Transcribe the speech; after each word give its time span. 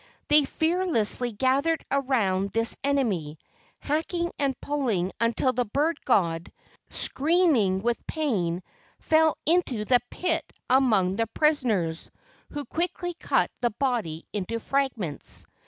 They 0.29 0.45
fearlessly 0.45 1.31
gathered 1.31 1.85
around 1.91 2.53
this 2.53 2.75
enemy, 2.83 3.37
hacking 3.77 4.31
and 4.39 4.59
pulling 4.59 5.11
until 5.19 5.53
the 5.53 5.63
bird 5.65 6.03
god, 6.05 6.51
screaming 6.89 7.83
with 7.83 8.07
pain, 8.07 8.63
fell 8.99 9.37
into 9.45 9.85
the 9.85 9.99
pit 10.09 10.43
among 10.67 11.17
the 11.17 11.27
prisoners, 11.27 12.09
who 12.49 12.65
quickly 12.65 13.13
cut 13.13 13.51
the 13.61 13.69
body 13.69 14.25
into 14.33 14.59
fragments. 14.59 15.45